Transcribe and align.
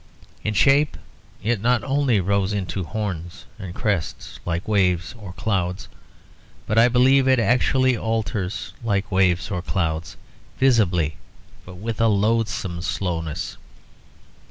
In 0.43 0.55
shape 0.55 0.97
it 1.43 1.61
not 1.61 1.83
only 1.83 2.19
rose 2.19 2.53
into 2.53 2.83
horns 2.85 3.45
and 3.59 3.75
crests 3.75 4.39
like 4.47 4.67
waves 4.67 5.13
or 5.15 5.31
clouds, 5.33 5.87
but 6.65 6.79
I 6.79 6.87
believe 6.87 7.27
it 7.27 7.37
actually 7.39 7.95
alters 7.95 8.73
like 8.83 9.11
waves 9.11 9.51
or 9.51 9.61
clouds, 9.61 10.17
visibly 10.57 11.17
but 11.67 11.75
with 11.75 12.01
a 12.01 12.07
loathsome 12.07 12.81
slowness. 12.81 13.57